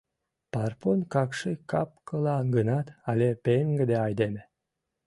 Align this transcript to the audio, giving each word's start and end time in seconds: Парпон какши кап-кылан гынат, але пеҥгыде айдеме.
Парпон 0.51 0.99
какши 1.13 1.53
кап-кылан 1.71 2.45
гынат, 2.55 2.87
але 3.09 3.29
пеҥгыде 3.43 3.97
айдеме. 4.05 4.43